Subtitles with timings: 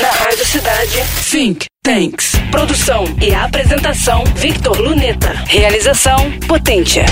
[0.00, 1.02] Na Rádio Cidade.
[1.30, 2.32] Think Tanks.
[2.50, 5.32] Produção e apresentação Victor Luneta.
[5.46, 7.06] Realização Potência.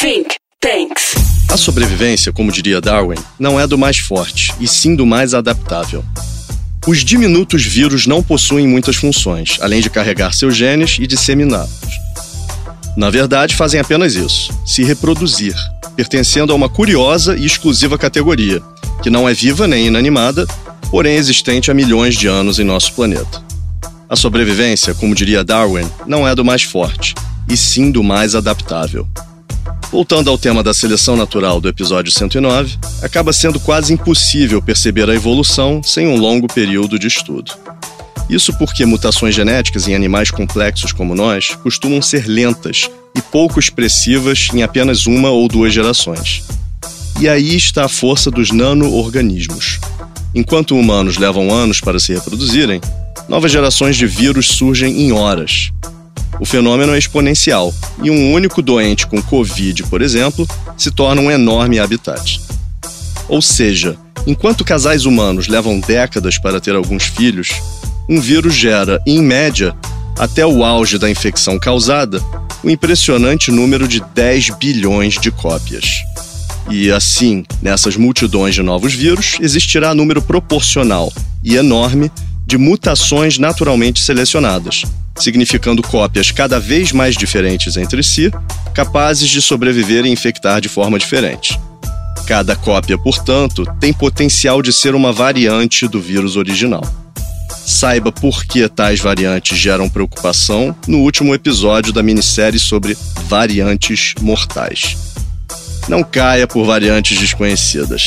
[0.00, 1.14] Think Tanks.
[1.50, 6.02] A sobrevivência, como diria Darwin, não é do mais forte, e sim do mais adaptável.
[6.86, 11.70] Os diminutos vírus não possuem muitas funções, além de carregar seus genes e disseminá-los.
[12.96, 15.54] Na verdade, fazem apenas isso: se reproduzir,
[15.94, 18.62] pertencendo a uma curiosa e exclusiva categoria,
[19.02, 20.46] que não é viva nem inanimada,
[20.90, 23.42] porém existente há milhões de anos em nosso planeta.
[24.08, 27.14] A sobrevivência, como diria Darwin, não é do mais forte,
[27.48, 29.06] e sim do mais adaptável.
[29.90, 35.14] Voltando ao tema da seleção natural do episódio 109, acaba sendo quase impossível perceber a
[35.14, 37.52] evolução sem um longo período de estudo.
[38.28, 44.48] Isso porque mutações genéticas em animais complexos como nós costumam ser lentas e pouco expressivas
[44.52, 46.44] em apenas uma ou duas gerações.
[47.20, 49.80] E aí está a força dos nano-organismos.
[50.38, 52.80] Enquanto humanos levam anos para se reproduzirem,
[53.28, 55.72] novas gerações de vírus surgem em horas,
[56.38, 61.28] o fenômeno é exponencial e um único doente com Covid, por exemplo, se torna um
[61.28, 62.40] enorme habitat.
[63.28, 63.96] Ou seja,
[64.28, 67.48] enquanto casais humanos levam décadas para ter alguns filhos,
[68.08, 69.74] um vírus gera, em média,
[70.16, 72.22] até o auge da infecção causada,
[72.62, 75.96] um impressionante número de 10 bilhões de cópias.
[76.70, 82.10] E assim, nessas multidões de novos vírus, existirá número proporcional e enorme
[82.46, 84.82] de mutações naturalmente selecionadas,
[85.18, 88.30] significando cópias cada vez mais diferentes entre si,
[88.74, 91.58] capazes de sobreviver e infectar de forma diferente.
[92.26, 96.82] Cada cópia, portanto, tem potencial de ser uma variante do vírus original.
[97.66, 102.96] Saiba por que tais variantes geram preocupação no último episódio da minissérie sobre
[103.28, 105.07] variantes mortais.
[105.88, 108.02] Não caia por variantes desconhecidas.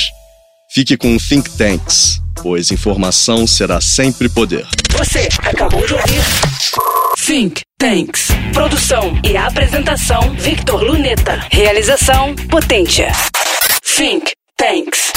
[0.74, 4.68] Fique com Think Tanks, pois informação será sempre poder.
[4.92, 6.22] Você acabou de ouvir
[7.26, 8.28] Think Tanks.
[8.54, 11.46] Produção e apresentação Victor Luneta.
[11.52, 13.12] Realização Potência.
[13.84, 15.12] Think Tanks.